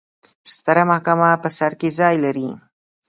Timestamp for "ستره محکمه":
0.53-1.29